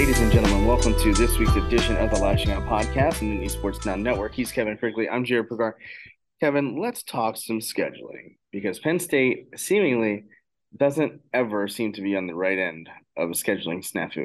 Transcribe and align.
ladies 0.00 0.20
and 0.20 0.32
gentlemen. 0.32 0.64
Welcome 0.64 0.98
to 1.00 1.12
this 1.12 1.36
week's 1.36 1.56
edition 1.56 1.94
of 1.98 2.08
the 2.08 2.16
Lasching 2.16 2.48
Out 2.48 2.66
Podcast 2.66 3.20
and 3.20 3.38
the 3.38 3.44
Esports 3.44 3.84
Now 3.84 3.96
Network. 3.96 4.32
He's 4.32 4.50
Kevin 4.50 4.78
Quigley. 4.78 5.10
I'm 5.10 5.26
Jarrod 5.26 5.48
Prugar. 5.48 5.74
Kevin, 6.40 6.80
let's 6.80 7.02
talk 7.02 7.36
some 7.36 7.58
scheduling 7.58 8.36
because 8.50 8.78
Penn 8.78 8.98
State 8.98 9.48
seemingly 9.56 10.24
doesn't 10.74 11.20
ever 11.34 11.68
seem 11.68 11.92
to 11.92 12.00
be 12.00 12.16
on 12.16 12.26
the 12.26 12.34
right 12.34 12.58
end 12.58 12.88
of 13.14 13.28
a 13.28 13.32
scheduling 13.34 13.86
snafu. 13.86 14.24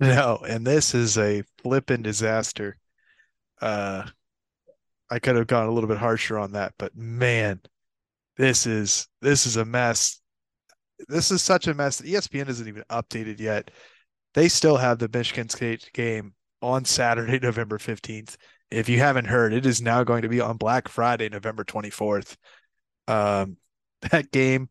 No, 0.00 0.40
and 0.44 0.66
this 0.66 0.92
is 0.92 1.16
a 1.18 1.44
flippin' 1.62 2.02
disaster. 2.02 2.76
Uh, 3.60 4.08
I 5.08 5.20
could 5.20 5.36
have 5.36 5.46
gone 5.46 5.68
a 5.68 5.70
little 5.70 5.88
bit 5.88 5.98
harsher 5.98 6.36
on 6.36 6.50
that, 6.54 6.74
but 6.80 6.96
man, 6.96 7.60
this 8.36 8.66
is 8.66 9.06
this 9.22 9.46
is 9.46 9.56
a 9.56 9.64
mess. 9.64 10.20
This 11.06 11.30
is 11.30 11.42
such 11.42 11.68
a 11.68 11.74
mess 11.74 11.98
that 11.98 12.08
ESPN 12.08 12.48
isn't 12.48 12.66
even 12.66 12.82
updated 12.90 13.38
yet. 13.38 13.70
They 14.34 14.48
still 14.48 14.76
have 14.76 14.98
the 14.98 15.08
Michigan 15.12 15.48
State 15.48 15.90
game 15.94 16.34
on 16.60 16.84
Saturday, 16.84 17.38
November 17.42 17.78
15th. 17.78 18.36
If 18.70 18.88
you 18.88 18.98
haven't 18.98 19.26
heard, 19.26 19.52
it 19.52 19.66
is 19.66 19.80
now 19.80 20.04
going 20.04 20.22
to 20.22 20.28
be 20.28 20.40
on 20.40 20.56
Black 20.56 20.88
Friday, 20.88 21.28
November 21.28 21.64
24th. 21.64 22.36
Um, 23.06 23.56
that 24.10 24.30
game, 24.32 24.68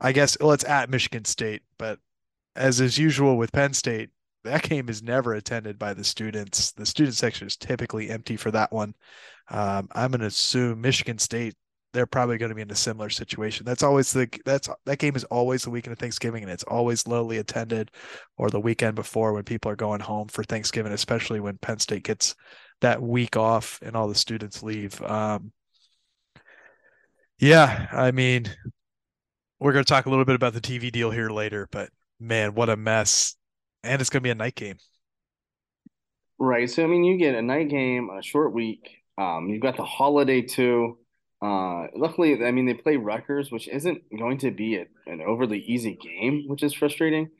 I 0.00 0.12
guess, 0.12 0.36
well, 0.40 0.52
it's 0.52 0.64
at 0.64 0.90
Michigan 0.90 1.24
State, 1.24 1.62
but 1.78 1.98
as 2.56 2.80
is 2.80 2.98
usual 2.98 3.36
with 3.36 3.52
Penn 3.52 3.74
State, 3.74 4.10
that 4.44 4.62
game 4.62 4.88
is 4.88 5.02
never 5.02 5.34
attended 5.34 5.78
by 5.78 5.92
the 5.92 6.04
students. 6.04 6.72
The 6.72 6.86
student 6.86 7.14
section 7.14 7.46
is 7.46 7.56
typically 7.56 8.10
empty 8.10 8.36
for 8.36 8.50
that 8.50 8.72
one. 8.72 8.94
Um, 9.50 9.88
I'm 9.92 10.10
going 10.10 10.20
to 10.20 10.26
assume 10.26 10.80
Michigan 10.80 11.18
State 11.18 11.54
they're 11.92 12.06
probably 12.06 12.38
going 12.38 12.50
to 12.50 12.54
be 12.54 12.62
in 12.62 12.70
a 12.70 12.76
similar 12.76 13.10
situation. 13.10 13.66
That's 13.66 13.82
always 13.82 14.12
the 14.12 14.28
that's 14.44 14.68
that 14.86 14.98
game 14.98 15.16
is 15.16 15.24
always 15.24 15.64
the 15.64 15.70
weekend 15.70 15.92
of 15.92 15.98
Thanksgiving, 15.98 16.42
and 16.42 16.52
it's 16.52 16.64
always 16.64 17.06
lowly 17.06 17.38
attended, 17.38 17.90
or 18.36 18.50
the 18.50 18.60
weekend 18.60 18.94
before 18.94 19.32
when 19.32 19.44
people 19.44 19.70
are 19.70 19.76
going 19.76 20.00
home 20.00 20.28
for 20.28 20.44
Thanksgiving, 20.44 20.92
especially 20.92 21.40
when 21.40 21.58
Penn 21.58 21.78
State 21.78 22.04
gets 22.04 22.34
that 22.80 23.02
week 23.02 23.36
off 23.36 23.78
and 23.82 23.96
all 23.96 24.08
the 24.08 24.14
students 24.14 24.62
leave. 24.62 25.00
Um, 25.02 25.52
yeah, 27.38 27.88
I 27.92 28.10
mean, 28.10 28.46
we're 29.58 29.72
going 29.72 29.84
to 29.84 29.88
talk 29.88 30.06
a 30.06 30.10
little 30.10 30.24
bit 30.24 30.36
about 30.36 30.52
the 30.52 30.60
TV 30.60 30.92
deal 30.92 31.10
here 31.10 31.30
later, 31.30 31.68
but 31.70 31.90
man, 32.18 32.54
what 32.54 32.68
a 32.68 32.76
mess! 32.76 33.36
And 33.82 34.00
it's 34.00 34.10
going 34.10 34.20
to 34.22 34.26
be 34.26 34.30
a 34.30 34.34
night 34.34 34.54
game. 34.54 34.76
Right. 36.38 36.70
So 36.70 36.84
I 36.84 36.86
mean, 36.86 37.04
you 37.04 37.18
get 37.18 37.34
a 37.34 37.42
night 37.42 37.68
game, 37.68 38.08
a 38.10 38.22
short 38.22 38.54
week. 38.54 38.96
Um, 39.18 39.48
you've 39.50 39.60
got 39.60 39.76
the 39.76 39.84
holiday 39.84 40.40
too. 40.40 40.98
Uh, 41.42 41.86
luckily, 41.96 42.44
I 42.44 42.50
mean, 42.50 42.66
they 42.66 42.74
play 42.74 42.96
Rutgers, 42.96 43.50
which 43.50 43.68
isn't 43.68 44.02
going 44.16 44.38
to 44.38 44.50
be 44.50 44.76
a, 44.76 44.86
an 45.06 45.22
overly 45.22 45.60
easy 45.60 45.96
game, 45.96 46.44
which 46.46 46.62
is 46.62 46.74
frustrating. 46.74 47.30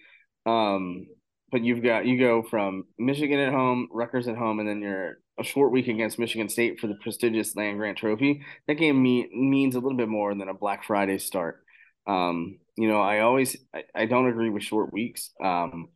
Um, 0.46 1.06
but 1.52 1.62
you've 1.62 1.82
got 1.82 2.06
you 2.06 2.18
go 2.18 2.42
from 2.42 2.84
Michigan 2.98 3.38
at 3.40 3.52
home, 3.52 3.88
Rutgers 3.92 4.28
at 4.28 4.36
home, 4.36 4.60
and 4.60 4.68
then 4.68 4.80
you're 4.80 5.18
a 5.38 5.44
short 5.44 5.72
week 5.72 5.88
against 5.88 6.18
Michigan 6.18 6.48
State 6.48 6.78
for 6.78 6.86
the 6.86 6.94
prestigious 7.02 7.56
Land 7.56 7.78
Grant 7.78 7.98
Trophy. 7.98 8.42
That 8.68 8.74
game 8.74 9.02
means 9.02 9.74
a 9.74 9.80
little 9.80 9.96
bit 9.96 10.08
more 10.08 10.34
than 10.34 10.48
a 10.48 10.54
Black 10.54 10.84
Friday 10.84 11.18
start. 11.18 11.64
Um, 12.06 12.58
you 12.76 12.88
know, 12.88 13.00
I 13.00 13.20
always 13.20 13.56
I, 13.74 13.82
I 13.94 14.06
don't 14.06 14.28
agree 14.28 14.50
with 14.50 14.62
short 14.62 14.92
weeks, 14.92 15.30
um, 15.42 15.88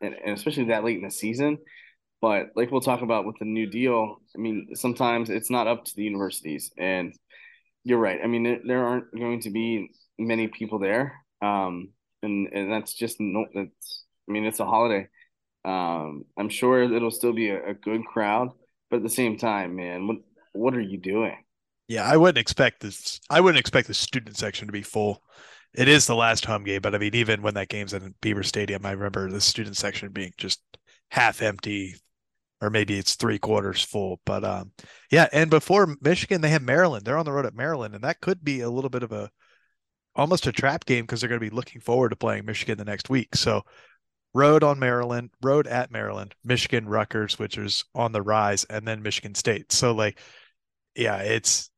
and, 0.00 0.14
and 0.14 0.36
especially 0.36 0.64
that 0.64 0.84
late 0.84 0.98
in 0.98 1.04
the 1.04 1.10
season. 1.10 1.58
But 2.20 2.50
like 2.54 2.70
we'll 2.70 2.80
talk 2.80 3.02
about 3.02 3.26
with 3.26 3.36
the 3.40 3.44
new 3.44 3.66
deal, 3.66 4.18
I 4.36 4.38
mean, 4.38 4.68
sometimes 4.74 5.28
it's 5.28 5.50
not 5.50 5.66
up 5.66 5.84
to 5.84 5.96
the 5.96 6.04
universities, 6.04 6.70
and 6.78 7.12
you're 7.84 7.98
right. 7.98 8.20
I 8.22 8.26
mean, 8.26 8.62
there 8.66 8.84
aren't 8.84 9.12
going 9.14 9.40
to 9.42 9.50
be 9.50 9.90
many 10.18 10.48
people 10.48 10.78
there, 10.78 11.14
um, 11.40 11.90
and 12.22 12.48
and 12.52 12.72
that's 12.72 12.94
just 12.94 13.16
no. 13.20 13.46
That's 13.54 14.04
I 14.28 14.32
mean, 14.32 14.44
it's 14.44 14.60
a 14.60 14.66
holiday. 14.66 15.08
Um, 15.64 16.24
I'm 16.36 16.48
sure 16.48 16.82
it'll 16.82 17.10
still 17.10 17.32
be 17.32 17.50
a, 17.50 17.70
a 17.70 17.74
good 17.74 18.04
crowd, 18.04 18.50
but 18.90 18.98
at 18.98 19.02
the 19.02 19.10
same 19.10 19.36
time, 19.36 19.76
man, 19.76 20.06
what 20.06 20.16
what 20.52 20.74
are 20.74 20.80
you 20.80 20.98
doing? 20.98 21.36
Yeah, 21.88 22.04
I 22.04 22.16
wouldn't 22.16 22.38
expect 22.38 22.80
this. 22.80 23.20
I 23.28 23.40
wouldn't 23.40 23.60
expect 23.60 23.88
the 23.88 23.94
student 23.94 24.36
section 24.36 24.66
to 24.68 24.72
be 24.72 24.82
full. 24.82 25.22
It 25.74 25.88
is 25.88 26.06
the 26.06 26.14
last 26.14 26.44
home 26.44 26.64
game, 26.64 26.82
but 26.82 26.94
I 26.94 26.98
mean, 26.98 27.14
even 27.14 27.42
when 27.42 27.54
that 27.54 27.68
game's 27.68 27.94
in 27.94 28.14
Beaver 28.20 28.42
Stadium, 28.42 28.84
I 28.84 28.92
remember 28.92 29.30
the 29.30 29.40
student 29.40 29.76
section 29.76 30.10
being 30.12 30.32
just 30.36 30.60
half 31.10 31.42
empty, 31.42 31.96
or 32.62 32.70
maybe 32.70 32.96
it's 32.96 33.16
three 33.16 33.40
quarters 33.40 33.82
full. 33.82 34.20
But 34.24 34.44
um, 34.44 34.70
yeah, 35.10 35.28
and 35.32 35.50
before 35.50 35.96
Michigan, 36.00 36.40
they 36.40 36.50
have 36.50 36.62
Maryland. 36.62 37.04
They're 37.04 37.18
on 37.18 37.24
the 37.26 37.32
road 37.32 37.44
at 37.44 37.56
Maryland, 37.56 37.94
and 37.94 38.04
that 38.04 38.20
could 38.20 38.42
be 38.44 38.60
a 38.60 38.70
little 38.70 38.88
bit 38.88 39.02
of 39.02 39.10
a 39.12 39.30
almost 40.14 40.46
a 40.46 40.52
trap 40.52 40.84
game 40.84 41.02
because 41.02 41.20
they're 41.20 41.28
going 41.28 41.40
to 41.40 41.50
be 41.50 41.54
looking 41.54 41.80
forward 41.80 42.10
to 42.10 42.16
playing 42.16 42.44
Michigan 42.46 42.78
the 42.78 42.84
next 42.84 43.10
week. 43.10 43.34
So 43.34 43.62
road 44.32 44.62
on 44.62 44.78
Maryland, 44.78 45.30
road 45.42 45.66
at 45.66 45.90
Maryland, 45.90 46.34
Michigan, 46.44 46.88
Rutgers, 46.88 47.38
which 47.38 47.58
is 47.58 47.84
on 47.94 48.12
the 48.12 48.22
rise, 48.22 48.64
and 48.64 48.86
then 48.86 49.02
Michigan 49.02 49.34
State. 49.34 49.72
So 49.72 49.92
like, 49.92 50.20
yeah, 50.94 51.18
it's 51.18 51.68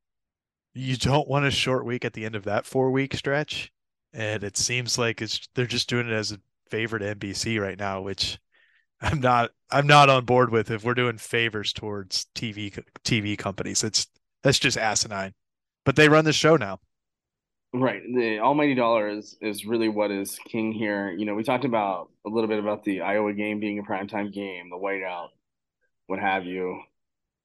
you 0.74 0.96
don't 0.96 1.28
want 1.28 1.46
a 1.46 1.50
short 1.50 1.86
week 1.86 2.04
at 2.04 2.12
the 2.12 2.26
end 2.26 2.36
of 2.36 2.44
that 2.44 2.66
four 2.66 2.90
week 2.90 3.14
stretch, 3.14 3.72
and 4.12 4.44
it 4.44 4.58
seems 4.58 4.98
like 4.98 5.22
it's 5.22 5.48
they're 5.54 5.66
just 5.66 5.88
doing 5.88 6.08
it 6.08 6.12
as 6.12 6.30
a 6.32 6.40
favorite 6.68 7.18
NBC 7.18 7.58
right 7.58 7.78
now, 7.78 8.02
which 8.02 8.38
I'm 9.00 9.20
not 9.20 9.50
I'm 9.70 9.86
not 9.86 10.08
on 10.08 10.24
board 10.24 10.50
with 10.50 10.70
if 10.70 10.84
we're 10.84 10.94
doing 10.94 11.18
favors 11.18 11.72
towards 11.72 12.26
TV 12.34 12.78
TV 13.04 13.36
companies. 13.36 13.84
It's 13.84 14.06
that's 14.42 14.58
just 14.58 14.76
asinine. 14.76 15.32
But 15.84 15.96
they 15.96 16.08
run 16.08 16.24
the 16.24 16.32
show 16.32 16.56
now. 16.56 16.80
Right. 17.72 18.02
The 18.14 18.38
almighty 18.38 18.74
dollar 18.74 19.08
is 19.08 19.36
is 19.40 19.66
really 19.66 19.88
what 19.88 20.10
is 20.10 20.38
king 20.46 20.72
here. 20.72 21.10
You 21.10 21.26
know, 21.26 21.34
we 21.34 21.42
talked 21.42 21.64
about 21.64 22.10
a 22.24 22.28
little 22.30 22.48
bit 22.48 22.60
about 22.60 22.84
the 22.84 23.00
Iowa 23.00 23.32
game 23.32 23.58
being 23.58 23.80
a 23.80 23.82
primetime 23.82 24.32
game, 24.32 24.70
the 24.70 24.76
whiteout, 24.76 25.28
what 26.06 26.20
have 26.20 26.46
you. 26.46 26.80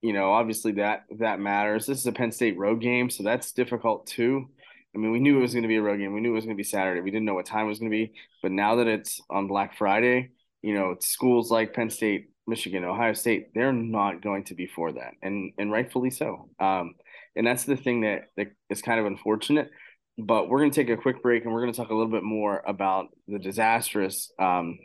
You 0.01 0.13
know, 0.13 0.31
obviously 0.31 0.73
that 0.73 1.05
that 1.17 1.39
matters. 1.39 1.87
This 1.87 1.97
is 1.97 2.05
a 2.05 2.11
Penn 2.11 2.31
State 2.31 2.57
road 2.57 2.79
game, 2.79 3.09
so 3.09 3.23
that's 3.23 3.51
difficult 3.51 4.05
too. 4.05 4.47
I 4.95 4.99
mean, 4.99 5.11
we 5.11 5.19
knew 5.19 5.39
it 5.39 5.41
was 5.41 5.53
going 5.53 5.63
to 5.63 5.67
be 5.67 5.75
a 5.77 5.81
road 5.81 5.97
game. 5.97 6.13
We 6.13 6.21
knew 6.21 6.31
it 6.31 6.35
was 6.35 6.45
going 6.45 6.55
to 6.55 6.59
be 6.59 6.63
Saturday. 6.63 7.01
We 7.01 7.11
didn't 7.11 7.25
know 7.25 7.35
what 7.35 7.45
time 7.45 7.65
it 7.65 7.69
was 7.69 7.79
going 7.79 7.91
to 7.91 7.97
be, 7.97 8.13
but 8.41 8.51
now 8.51 8.75
that 8.75 8.87
it's 8.87 9.19
on 9.29 9.47
Black 9.47 9.77
Friday, 9.77 10.29
you 10.61 10.73
know, 10.73 10.95
schools 10.99 11.51
like 11.51 11.73
Penn 11.73 11.89
State, 11.89 12.31
Michigan, 12.47 12.83
Ohio 12.83 13.13
State, 13.13 13.53
they're 13.53 13.73
not 13.73 14.21
going 14.21 14.43
to 14.45 14.55
be 14.55 14.67
for 14.67 14.91
that, 14.93 15.13
and 15.21 15.53
and 15.57 15.71
rightfully 15.71 16.11
so. 16.11 16.49
Um, 16.59 16.95
and 17.35 17.45
that's 17.45 17.63
the 17.63 17.77
thing 17.77 18.01
that, 18.01 18.29
that 18.37 18.47
is 18.69 18.81
kind 18.81 18.99
of 18.99 19.05
unfortunate. 19.05 19.71
But 20.17 20.49
we're 20.49 20.59
going 20.59 20.71
to 20.71 20.75
take 20.75 20.89
a 20.89 21.01
quick 21.01 21.23
break, 21.23 21.45
and 21.45 21.53
we're 21.53 21.61
going 21.61 21.71
to 21.71 21.77
talk 21.77 21.89
a 21.89 21.95
little 21.95 22.11
bit 22.11 22.23
more 22.23 22.61
about 22.67 23.07
the 23.27 23.39
disastrous, 23.39 24.31
um, 24.37 24.77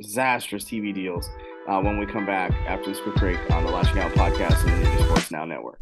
disastrous 0.00 0.64
TV 0.64 0.94
deals 0.94 1.28
uh, 1.68 1.80
when 1.80 1.98
we 1.98 2.06
come 2.06 2.24
back 2.24 2.52
after 2.66 2.90
this 2.90 3.00
quick 3.00 3.16
break 3.16 3.38
on 3.50 3.64
the 3.64 3.70
Lasching 3.70 3.98
Out 3.98 4.12
podcast 4.12 4.66
and 4.66 4.86
the 4.86 5.04
Sports 5.04 5.30
Now 5.30 5.44
Network. 5.44 5.78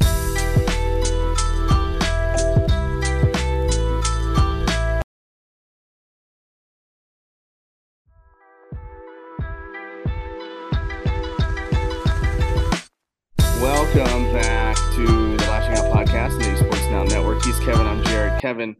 He's 17.49 17.59
Kevin. 17.61 17.87
I'm 17.87 18.05
Jarrod. 18.05 18.43
Kevin, 18.43 18.77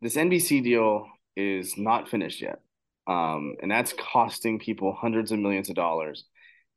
this 0.00 0.14
NBC 0.14 0.62
deal 0.62 1.08
is 1.36 1.76
not 1.76 2.08
finished 2.08 2.40
yet, 2.40 2.60
um, 3.08 3.56
and 3.60 3.68
that's 3.68 3.92
costing 3.92 4.60
people 4.60 4.96
hundreds 4.96 5.32
of 5.32 5.40
millions 5.40 5.68
of 5.68 5.74
dollars, 5.74 6.24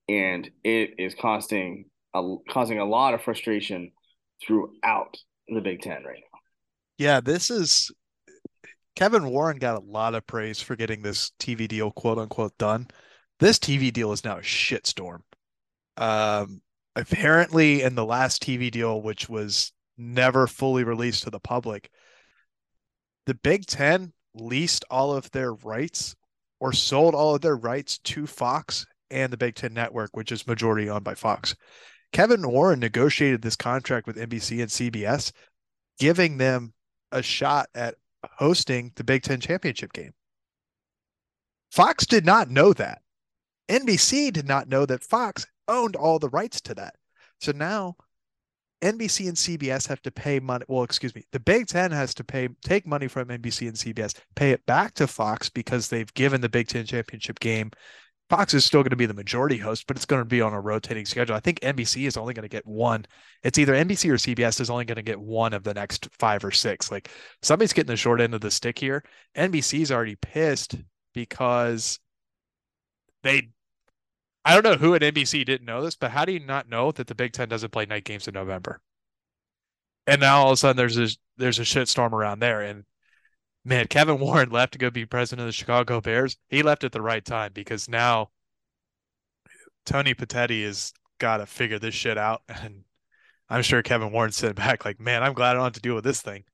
and 0.10 0.50
it 0.64 0.96
is 0.98 1.14
costing 1.14 1.86
a, 2.16 2.38
causing 2.50 2.80
a 2.80 2.86
lot 2.86 3.14
of 3.14 3.22
frustration 3.22 3.92
throughout 4.42 5.16
the 5.48 5.62
Big 5.62 5.84
Ten 5.84 6.04
right 6.04 6.24
now. 6.34 6.40
Yeah, 6.98 7.22
this 7.22 7.52
is 7.52 7.92
Kevin 8.96 9.30
Warren 9.30 9.60
got 9.60 9.78
a 9.78 9.86
lot 9.86 10.16
of 10.16 10.26
praise 10.26 10.60
for 10.60 10.76
getting 10.76 11.04
this 11.04 11.34
TV 11.40 11.68
deal 11.68 11.92
quote 11.92 12.18
unquote 12.18 12.58
done. 12.58 12.88
This 13.40 13.60
TV 13.60 13.94
deal 13.94 14.12
is 14.12 14.24
now 14.24 14.40
a 14.40 14.42
shitstorm. 14.42 15.20
Um, 15.98 16.62
apparently 16.96 17.84
in 17.84 17.94
the 17.94 18.06
last 18.06 18.42
TV 18.42 18.72
deal, 18.72 19.04
which 19.04 19.30
was 19.30 19.72
never 19.98 20.48
fully 20.48 20.84
released 20.84 21.24
to 21.24 21.30
the 21.30 21.40
public, 21.40 21.90
the 23.26 23.34
Big 23.36 23.66
Ten 23.66 24.14
leased 24.34 24.86
all 24.90 25.14
of 25.14 25.30
their 25.32 25.54
rights 25.54 26.16
or 26.60 26.74
sold 26.74 27.14
all 27.14 27.36
of 27.36 27.42
their 27.42 27.56
rights 27.56 27.98
to 28.00 28.28
Fox 28.28 28.86
and 29.12 29.32
the 29.32 29.38
Big 29.38 29.56
Ten 29.56 29.74
Network, 29.74 30.16
which 30.16 30.32
is 30.32 30.48
majority 30.48 30.90
owned 30.90 31.04
by 31.04 31.14
Fox. 31.14 31.56
Kevin 32.14 32.50
Warren 32.50 32.80
negotiated 32.80 33.42
this 33.42 33.56
contract 33.56 34.08
with 34.08 34.18
NBC 34.18 34.62
and 34.62 34.70
CBS, 34.70 35.32
giving 36.00 36.38
them 36.38 36.74
a 37.12 37.22
shot 37.22 37.68
at 37.76 37.96
hosting 38.38 38.92
the 38.96 39.04
Big 39.04 39.24
Ten 39.24 39.40
championship 39.40 39.94
game. 39.94 40.12
Fox 41.72 42.06
did 42.06 42.26
not 42.26 42.50
know 42.50 42.74
that. 42.74 43.02
NBC 43.70 44.32
did 44.32 44.48
not 44.48 44.70
know 44.70 44.86
that 44.86 45.04
Fox 45.04 45.46
owned 45.68 45.96
all 45.96 46.20
the 46.20 46.30
rights 46.30 46.62
to 46.62 46.74
that. 46.76 46.96
So 47.42 47.52
now 47.52 47.98
NBC 48.82 49.28
and 49.28 49.38
CBS 49.38 49.88
have 49.88 50.02
to 50.04 50.12
pay 50.12 50.40
money. 50.40 50.66
Well, 50.68 50.84
excuse 50.84 51.16
me, 51.16 51.24
the 51.32 51.40
Big 51.40 51.68
Ten 51.68 51.92
has 51.92 52.14
to 52.16 52.24
pay 52.24 52.50
take 52.64 52.86
money 52.86 53.08
from 53.08 53.28
NBC 53.28 53.68
and 53.68 53.76
CBS, 53.76 54.20
pay 54.36 54.52
it 54.52 54.66
back 54.66 54.94
to 54.96 55.08
Fox 55.08 55.50
because 55.50 55.90
they've 55.90 56.14
given 56.14 56.42
the 56.42 56.50
Big 56.50 56.68
Ten 56.68 56.86
championship 56.86 57.40
game 57.40 57.72
Fox 58.30 58.54
is 58.54 58.66
still 58.66 58.82
going 58.82 58.90
to 58.90 58.98
be 58.98 59.06
the 59.06 59.14
majority 59.14 59.58
host, 59.58 59.88
but 59.88 59.96
it's 59.96 60.06
going 60.06 60.22
to 60.22 60.26
be 60.26 60.42
on 60.42 60.54
a 60.54 60.60
rotating 60.60 61.06
schedule. 61.06 61.36
I 61.36 61.40
think 61.40 61.62
NBC 61.62 62.08
is 62.08 62.18
only 62.18 62.34
going 62.34 62.44
to 62.44 62.50
get 62.50 62.66
one. 62.66 63.06
It's 63.44 63.58
either 63.58 63.74
NBC 63.74 64.10
or 64.10 64.16
CBS 64.16 64.60
is 64.60 64.70
only 64.70 64.84
going 64.84 64.98
to 64.98 65.02
get 65.02 65.20
one 65.20 65.54
of 65.54 65.64
the 65.64 65.74
next 65.74 66.10
five 66.20 66.44
or 66.44 66.52
six. 66.52 66.92
Like 66.92 67.10
somebody's 67.42 67.72
getting 67.72 67.88
the 67.88 67.96
short 67.96 68.20
end 68.20 68.34
of 68.34 68.42
the 68.42 68.52
stick 68.52 68.78
here. 68.78 69.04
NBC's 69.38 69.92
already 69.92 70.16
pissed 70.16 70.76
because 71.14 72.00
they 73.24 73.50
I 74.48 74.54
don't 74.54 74.64
know 74.64 74.78
who 74.78 74.96
at 74.96 75.02
NBC 75.02 75.46
didn't 75.46 75.66
know 75.66 75.82
this, 75.82 75.98
but 75.98 76.12
how 76.12 76.24
do 76.24 76.32
you 76.32 76.40
not 76.40 76.70
know 76.70 76.94
that 76.94 77.08
the 77.08 77.16
Big 77.16 77.34
Ten 77.34 77.50
doesn't 77.50 77.74
play 77.74 77.86
night 77.86 78.06
games 78.06 78.30
in 78.30 78.34
November? 78.34 78.80
And 80.08 80.22
now 80.22 80.40
all 80.40 80.48
of 80.48 80.54
a 80.54 80.58
sudden 80.58 80.78
there's 80.78 80.98
a 80.98 81.10
there's 81.36 81.60
a 81.60 81.64
shitstorm 81.64 82.14
around 82.14 82.40
there. 82.40 82.62
And 82.62 82.86
man, 83.66 83.88
Kevin 83.88 84.20
Warren 84.20 84.50
left 84.52 84.72
to 84.72 84.80
go 84.80 84.90
be 84.90 85.06
president 85.06 85.42
of 85.42 85.48
the 85.48 85.52
Chicago 85.52 86.00
Bears. 86.00 86.38
He 86.48 86.64
left 86.64 86.86
at 86.86 86.94
the 86.94 87.02
right 87.02 87.26
time 87.26 87.52
because 87.54 87.90
now 87.90 88.30
Tony 89.86 90.14
Petitti 90.14 90.64
has 90.64 90.94
got 91.20 91.38
to 91.38 91.46
figure 91.46 91.78
this 91.78 91.94
shit 91.94 92.18
out. 92.18 92.42
And 92.64 92.86
I'm 93.50 93.64
sure 93.64 93.82
Kevin 93.82 94.14
Warren 94.14 94.32
sitting 94.32 94.56
back 94.56 94.86
like, 94.86 95.00
man, 95.00 95.24
I'm 95.24 95.34
glad 95.34 95.52
I 95.52 95.54
don't 95.56 95.64
have 95.64 95.74
to 95.74 95.82
deal 95.82 95.96
with 95.96 96.04
this 96.06 96.22
thing. 96.22 96.46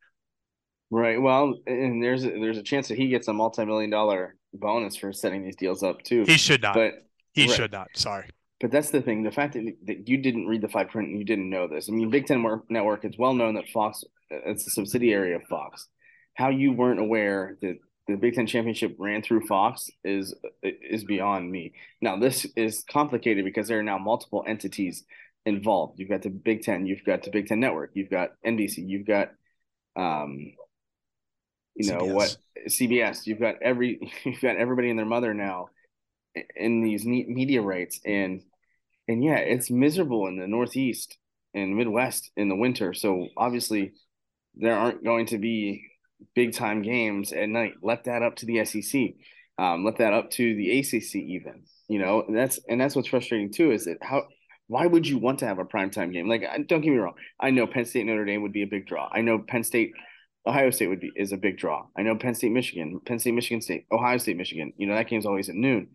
Right. 0.89 1.21
Well, 1.21 1.59
and 1.67 2.03
there's 2.03 2.23
a, 2.23 2.29
there's 2.29 2.57
a 2.57 2.63
chance 2.63 2.87
that 2.87 2.97
he 2.97 3.07
gets 3.07 3.27
a 3.27 3.33
multi-million 3.33 3.91
dollar 3.91 4.35
bonus 4.51 4.95
for 4.95 5.13
setting 5.13 5.43
these 5.43 5.55
deals 5.55 5.83
up 5.83 6.01
too. 6.01 6.23
He 6.23 6.37
should 6.37 6.61
not. 6.63 6.75
But 6.75 6.93
he 7.33 7.47
right. 7.47 7.55
should 7.55 7.71
not. 7.71 7.89
Sorry. 7.93 8.29
But 8.61 8.71
that's 8.71 8.91
the 8.91 9.01
thing. 9.01 9.23
The 9.23 9.31
fact 9.31 9.53
that, 9.53 9.75
that 9.87 10.07
you 10.07 10.17
didn't 10.17 10.47
read 10.47 10.61
the 10.61 10.69
fine 10.69 10.87
print 10.87 11.09
and 11.09 11.19
you 11.19 11.25
didn't 11.25 11.49
know 11.49 11.67
this. 11.67 11.89
I 11.89 11.91
mean, 11.91 12.09
Big 12.09 12.27
Ten 12.27 12.45
Network, 12.69 13.03
it's 13.03 13.17
well 13.17 13.33
known 13.33 13.55
that 13.55 13.67
Fox, 13.67 14.03
it's 14.29 14.65
a 14.65 14.69
subsidiary 14.69 15.33
of 15.33 15.43
Fox. 15.43 15.87
How 16.35 16.49
you 16.49 16.71
weren't 16.71 16.99
aware 16.99 17.57
that 17.61 17.79
the 18.07 18.15
Big 18.15 18.35
Ten 18.35 18.47
championship 18.47 18.95
ran 18.97 19.21
through 19.21 19.47
Fox 19.47 19.89
is 20.03 20.33
is 20.61 21.03
beyond 21.03 21.51
me. 21.51 21.73
Now, 22.01 22.17
this 22.17 22.45
is 22.55 22.85
complicated 22.89 23.43
because 23.43 23.67
there 23.67 23.79
are 23.79 23.83
now 23.83 23.97
multiple 23.97 24.43
entities 24.47 25.03
involved. 25.45 25.99
You've 25.99 26.09
got 26.09 26.21
the 26.21 26.29
Big 26.29 26.63
Ten, 26.63 26.85
you've 26.85 27.03
got 27.03 27.23
the 27.23 27.31
Big 27.31 27.47
Ten 27.47 27.59
Network, 27.59 27.91
you've 27.95 28.09
got 28.09 28.31
NBC, 28.45 28.87
you've 28.87 29.07
got 29.07 29.31
um, 29.95 30.53
you 31.75 31.91
know 31.91 31.99
CBS. 31.99 32.13
what 32.13 32.37
CBS. 32.67 33.27
You've 33.27 33.39
got 33.39 33.55
every 33.61 33.99
you've 34.23 34.41
got 34.41 34.57
everybody 34.57 34.89
and 34.89 34.97
their 34.97 35.05
mother 35.05 35.33
now 35.33 35.67
in 36.55 36.81
these 36.81 37.05
media 37.05 37.61
rights, 37.61 37.99
and 38.05 38.41
and 39.07 39.23
yeah, 39.23 39.37
it's 39.37 39.69
miserable 39.69 40.27
in 40.27 40.37
the 40.37 40.47
Northeast 40.47 41.17
and 41.53 41.75
Midwest 41.75 42.31
in 42.35 42.49
the 42.49 42.55
winter. 42.55 42.93
So 42.93 43.27
obviously, 43.37 43.93
there 44.55 44.75
aren't 44.77 45.03
going 45.03 45.27
to 45.27 45.37
be 45.37 45.85
big 46.35 46.53
time 46.53 46.81
games 46.81 47.31
at 47.31 47.49
night. 47.49 47.73
Let 47.81 48.05
that 48.05 48.23
up 48.23 48.35
to 48.37 48.45
the 48.45 48.63
SEC. 48.65 49.01
Um, 49.57 49.83
let 49.83 49.97
that 49.97 50.13
up 50.13 50.31
to 50.31 50.55
the 50.55 50.79
ACC 50.79 51.15
even. 51.15 51.63
You 51.87 51.99
know, 51.99 52.23
and 52.27 52.35
that's 52.35 52.59
and 52.67 52.79
that's 52.79 52.95
what's 52.95 53.09
frustrating 53.09 53.51
too. 53.51 53.71
Is 53.71 53.85
that 53.85 53.97
how 54.01 54.23
why 54.67 54.85
would 54.87 55.07
you 55.07 55.17
want 55.17 55.39
to 55.39 55.45
have 55.45 55.59
a 55.59 55.65
primetime 55.65 56.13
game? 56.13 56.29
Like, 56.29 56.43
don't 56.67 56.81
get 56.81 56.91
me 56.91 56.97
wrong. 56.97 57.15
I 57.39 57.51
know 57.51 57.67
Penn 57.67 57.85
State 57.85 58.05
Notre 58.05 58.25
Dame 58.25 58.41
would 58.41 58.53
be 58.53 58.63
a 58.63 58.67
big 58.67 58.87
draw. 58.87 59.09
I 59.11 59.21
know 59.21 59.39
Penn 59.39 59.63
State 59.63 59.91
Ohio 60.45 60.71
State 60.71 60.87
would 60.87 60.99
be 60.99 61.11
is 61.15 61.31
a 61.31 61.37
big 61.37 61.57
draw. 61.57 61.85
I 61.97 62.01
know 62.01 62.15
Penn 62.15 62.35
State, 62.35 62.51
Michigan, 62.51 62.99
Penn 63.05 63.19
State, 63.19 63.33
Michigan 63.33 63.61
State, 63.61 63.85
Ohio 63.91 64.17
State, 64.17 64.37
Michigan. 64.37 64.73
You 64.77 64.87
know 64.87 64.95
that 64.95 65.07
game's 65.07 65.25
always 65.25 65.49
at 65.49 65.55
noon. 65.55 65.89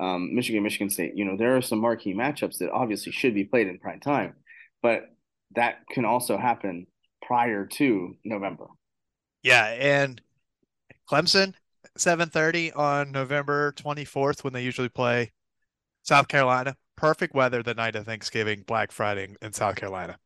Um, 0.00 0.34
Michigan, 0.34 0.62
Michigan 0.62 0.90
State. 0.90 1.12
You 1.14 1.24
know 1.24 1.36
there 1.36 1.56
are 1.56 1.62
some 1.62 1.78
marquee 1.78 2.14
matchups 2.14 2.58
that 2.58 2.70
obviously 2.70 3.12
should 3.12 3.34
be 3.34 3.44
played 3.44 3.68
in 3.68 3.78
prime 3.78 4.00
time, 4.00 4.34
but 4.82 5.04
that 5.54 5.86
can 5.90 6.04
also 6.04 6.36
happen 6.36 6.86
prior 7.22 7.66
to 7.66 8.16
November. 8.24 8.66
Yeah, 9.42 9.66
and 9.66 10.20
Clemson, 11.10 11.54
seven 11.96 12.28
thirty 12.28 12.72
on 12.72 13.12
November 13.12 13.72
twenty 13.72 14.04
fourth 14.04 14.42
when 14.42 14.52
they 14.52 14.62
usually 14.62 14.88
play 14.88 15.32
South 16.02 16.28
Carolina. 16.28 16.76
Perfect 16.96 17.34
weather 17.34 17.62
the 17.62 17.74
night 17.74 17.96
of 17.96 18.06
Thanksgiving, 18.06 18.62
Black 18.66 18.92
Friday 18.92 19.34
in 19.42 19.52
South 19.52 19.76
Carolina 19.76 20.18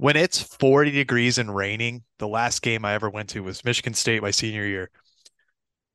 when 0.00 0.16
it's 0.16 0.40
40 0.40 0.92
degrees 0.92 1.36
and 1.36 1.54
raining, 1.54 2.04
the 2.18 2.26
last 2.26 2.62
game 2.62 2.86
I 2.86 2.94
ever 2.94 3.10
went 3.10 3.28
to 3.30 3.42
was 3.42 3.66
Michigan 3.66 3.92
State 3.92 4.22
my 4.22 4.30
senior 4.30 4.64
year. 4.64 4.88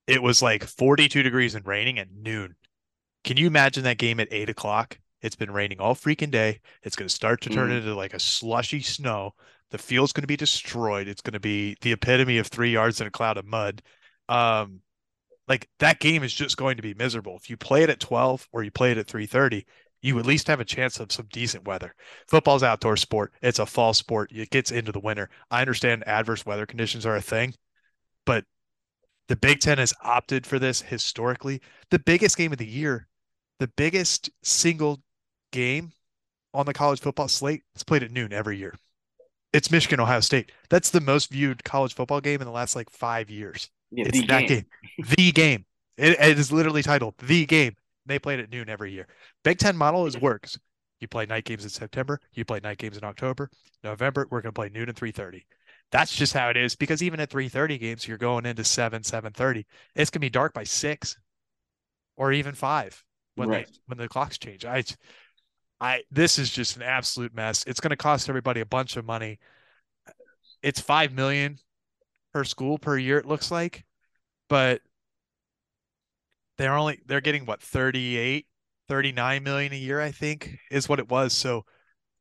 It 0.06 0.22
was 0.22 0.44
like 0.44 0.64
42 0.64 1.24
degrees 1.24 1.56
and 1.56 1.66
raining 1.66 1.98
at 1.98 2.12
noon. 2.12 2.56
Can 3.26 3.38
you 3.38 3.48
imagine 3.48 3.84
that 3.84 3.98
game 3.98 4.20
at 4.20 4.28
eight 4.30 4.50
o'clock? 4.50 5.00
It's 5.20 5.36
been 5.36 5.50
raining 5.50 5.80
all 5.80 5.96
freaking 5.96 6.30
day. 6.30 6.62
It's 6.84 6.96
going 6.96 7.08
to 7.08 7.14
start 7.14 7.42
to 7.42 7.50
turn 7.50 7.72
mm. 7.72 7.78
into 7.78 7.96
like 7.96 8.14
a 8.14 8.20
slushy 8.20 8.82
snow. 8.82 9.34
The 9.72 9.80
field's 9.80 10.14
going 10.14 10.22
to 10.22 10.28
be 10.28 10.38
destroyed. 10.38 11.08
It's 11.08 11.24
going 11.24 11.34
to 11.34 11.40
be 11.40 11.76
the 11.82 11.92
epitome 11.92 12.38
of 12.38 12.46
three 12.46 12.72
yards 12.72 13.02
in 13.02 13.08
a 13.08 13.12
cloud 13.12 13.38
of 13.38 13.46
mud. 13.46 13.82
Um, 14.30 14.82
like 15.48 15.68
that 15.80 16.00
game 16.00 16.22
is 16.22 16.36
just 16.36 16.56
going 16.56 16.78
to 16.78 16.84
be 16.84 16.94
miserable. 16.94 17.36
If 17.36 17.50
you 17.50 17.58
play 17.58 17.82
it 17.82 17.90
at 17.90 18.00
12 18.00 18.48
or 18.52 18.62
you 18.62 18.70
play 18.70 18.92
it 18.92 19.00
at 19.00 19.08
3:30, 19.08 19.66
you 20.04 20.20
at 20.20 20.26
least 20.28 20.48
have 20.48 20.60
a 20.60 20.66
chance 20.66 21.00
of 21.00 21.12
some 21.12 21.28
decent 21.32 21.68
weather. 21.68 21.96
Football's 22.28 22.62
outdoor 22.62 22.96
sport. 22.96 23.34
It's 23.42 23.58
a 23.58 23.66
fall 23.66 23.96
sport. 23.96 24.32
It 24.32 24.52
gets 24.52 24.70
into 24.70 24.92
the 24.92 25.00
winter. 25.00 25.32
I 25.50 25.62
understand 25.62 26.08
adverse 26.08 26.46
weather 26.46 26.68
conditions 26.68 27.08
are 27.08 27.16
a 27.16 27.22
thing, 27.22 27.56
but 28.24 28.46
the 29.28 29.36
Big 29.36 29.62
Ten 29.62 29.80
has 29.80 29.96
opted 30.04 30.46
for 30.46 30.60
this 30.60 30.84
historically. 30.84 31.60
The 31.90 31.98
biggest 31.98 32.38
game 32.38 32.52
of 32.52 32.60
the 32.60 32.68
year, 32.68 33.08
the 33.60 33.68
biggest 33.68 34.30
single 34.44 35.02
game 35.52 35.92
on 36.54 36.66
the 36.66 36.74
college 36.74 37.00
football 37.00 37.28
slate, 37.28 37.64
it's 37.74 37.84
played 37.84 38.04
at 38.04 38.12
noon 38.12 38.34
every 38.34 38.58
year. 38.58 38.74
It's 39.54 39.72
Michigan 39.72 40.00
Ohio 40.00 40.20
State. 40.20 40.52
That's 40.70 40.90
the 40.90 41.02
most 41.02 41.32
viewed 41.32 41.64
college 41.64 41.94
football 41.94 42.22
game 42.22 42.42
in 42.42 42.46
the 42.46 42.52
last 42.52 42.76
like 42.76 42.90
five 42.90 43.30
years. 43.30 43.70
Yeah, 43.92 44.06
it's 44.08 44.28
that 44.28 44.48
game. 44.48 44.48
game. 44.48 45.06
The 45.16 45.32
game. 45.32 45.66
It, 45.98 46.20
it 46.20 46.40
is 46.40 46.52
literally 46.52 46.84
titled 46.84 47.16
The 47.20 47.46
Game. 47.46 47.76
They 48.06 48.20
played 48.20 48.40
at 48.40 48.52
noon 48.52 48.70
every 48.70 48.92
year. 48.92 49.08
Big 49.44 49.58
Ten 49.58 49.78
model 49.78 50.06
is 50.06 50.18
works. 50.18 50.60
You 51.00 51.08
play 51.08 51.26
night 51.26 51.46
games 51.46 51.64
in 51.64 51.70
September. 51.70 52.20
You 52.34 52.44
play 52.46 52.60
night 52.62 52.78
games 52.78 52.98
in 52.98 53.04
October. 53.04 53.50
November, 53.84 54.28
we're 54.30 54.42
going 54.42 54.54
to 54.54 54.60
play 54.60 54.70
noon 54.70 54.90
and 54.90 54.98
3.30. 54.98 55.44
That's 55.92 56.14
just 56.14 56.34
how 56.34 56.50
it 56.50 56.58
is 56.58 56.76
because 56.76 57.02
even 57.04 57.20
at 57.20 57.30
3.30 57.30 57.80
games, 57.80 58.08
you're 58.08 58.18
going 58.18 58.46
into 58.46 58.64
7, 58.64 59.04
7.30. 59.04 59.66
It's 59.96 60.10
going 60.10 60.20
to 60.20 60.20
be 60.20 60.30
dark 60.30 60.54
by 60.54 60.64
6 60.64 61.18
or 62.18 62.34
even 62.34 62.56
5 62.56 63.05
when, 63.36 63.50
right. 63.50 63.68
they, 63.68 63.74
when 63.88 63.98
the 63.98 64.08
clocks 64.08 64.38
change. 64.38 64.66
I, 64.66 64.84
I, 65.80 66.04
this 66.12 66.40
is 66.40 66.50
just 66.50 66.76
an 66.76 66.82
absolute 66.82 67.34
mess. 67.34 67.64
It's 67.68 67.80
going 67.80 67.92
to 67.92 67.98
cost 67.98 68.30
everybody 68.30 68.62
a 68.62 68.66
bunch 68.66 68.98
of 68.98 69.06
money. 69.06 69.40
It's 70.64 70.80
5 70.80 71.14
million 71.14 71.58
per 72.34 72.44
school 72.44 72.78
per 72.78 72.98
year, 72.98 73.18
it 73.18 73.26
looks 73.26 73.52
like. 73.52 73.86
But– 74.50 74.82
they're 76.58 76.76
only 76.76 77.02
they're 77.06 77.22
getting 77.22 77.46
what 77.46 77.62
38 77.62 78.46
39 78.88 79.44
million 79.44 79.74
a 79.74 79.78
year 79.78 80.02
i 80.02 80.12
think 80.12 80.58
is 80.72 80.88
what 80.90 81.00
it 81.00 81.10
was 81.10 81.34
so 81.34 81.64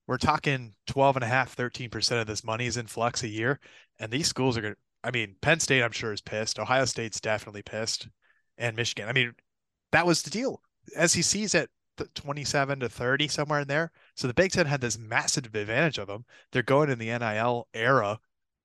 we're 0.07 0.19
talking 0.19 0.75
12 0.87 1.17
and 1.17 1.25
a 1.25 1.29
half 1.29 1.57
13% 1.57 2.21
of 2.21 2.27
this 2.27 2.45
money 2.45 2.67
is 2.67 2.77
in 2.77 2.87
flux 2.87 3.23
a 3.23 3.29
year 3.29 3.59
and 3.99 4.11
these 4.13 4.27
schools 4.27 4.57
are 4.57 4.63
going 4.63 4.75
to 4.75 4.81
i 5.03 5.11
mean 5.11 5.37
penn 5.41 5.61
state 5.61 5.83
i'm 5.83 5.93
sure 5.93 6.13
is 6.13 6.21
pissed 6.21 6.59
ohio 6.59 6.85
state's 6.85 7.21
definitely 7.21 7.63
pissed 7.63 8.09
and 8.59 8.77
michigan 8.77 9.09
i 9.09 9.13
mean 9.13 9.33
that 9.93 10.07
was 10.07 10.23
the 10.23 10.31
deal 10.31 10.61
sec's 10.89 11.55
at 11.55 11.69
27 12.15 12.81
to 12.81 12.89
30 12.89 13.29
somewhere 13.29 13.61
in 13.61 13.69
there 13.69 13.93
so 14.17 14.27
the 14.27 14.35
big 14.35 14.51
ten 14.51 14.67
had 14.67 14.81
this 14.81 14.99
massive 14.99 15.45
advantage 15.45 15.99
of 15.99 16.09
them 16.09 16.25
they're 16.51 16.63
going 16.63 16.91
in 16.91 16.99
the 16.99 17.07
nil 17.07 17.69
era 17.73 18.19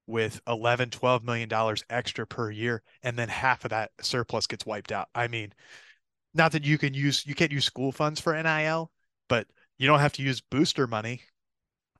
with 0.10 0.42
11 0.48 0.90
12 0.90 1.24
million 1.24 1.48
dollars 1.48 1.84
extra 1.90 2.26
per 2.26 2.50
year 2.50 2.82
and 3.04 3.18
then 3.18 3.30
half 3.30 3.64
of 3.64 3.70
that 3.70 3.92
surplus 4.02 4.48
gets 4.48 4.66
wiped 4.66 4.92
out. 4.92 5.08
I 5.14 5.28
mean 5.28 5.54
not 6.34 6.52
that 6.54 6.66
you 6.66 6.80
can 6.80 6.96
use 6.96 7.26
you 7.28 7.36
can't 7.36 7.52
use 7.52 7.66
school 7.66 7.92
funds 7.92 8.20
for 8.20 8.34
nil 8.42 8.92
but 9.28 9.46
you 9.78 9.86
don't 9.86 10.00
have 10.00 10.14
to 10.14 10.24
use 10.24 10.42
booster 10.42 10.88
money 10.88 11.22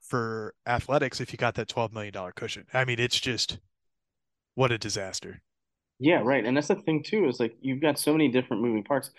for 0.00 0.54
athletics 0.66 1.20
if 1.20 1.32
you 1.32 1.36
got 1.38 1.54
that 1.54 1.68
12 1.68 1.92
million 1.92 2.12
dollar 2.12 2.32
cushion. 2.32 2.66
I 2.74 2.84
mean 2.84 2.98
it's 2.98 3.18
just 3.18 3.60
what 4.56 4.72
a 4.72 4.78
disaster. 4.78 5.40
Yeah 6.00 6.20
right 6.24 6.44
and 6.44 6.56
that's 6.56 6.66
the 6.66 6.74
thing 6.74 7.04
too 7.04 7.28
is 7.28 7.38
like 7.38 7.54
you've 7.60 7.80
got 7.80 7.96
so 7.96 8.10
many 8.10 8.26
different 8.26 8.60
moving 8.60 8.82
parts 8.82 9.12